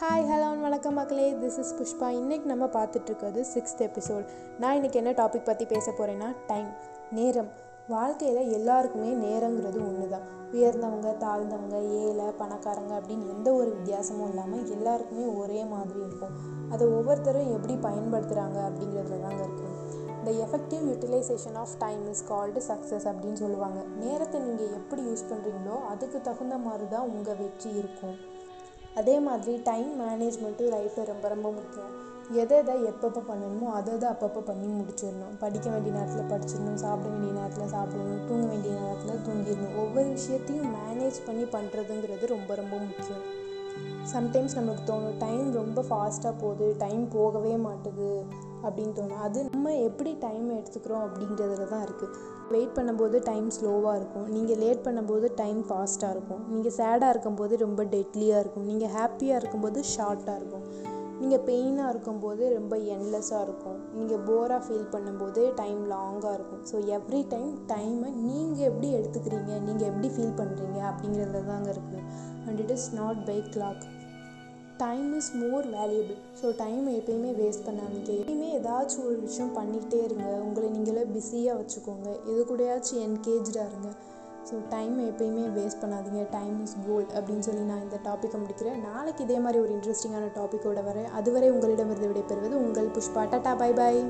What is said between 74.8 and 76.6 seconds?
time is more valuable so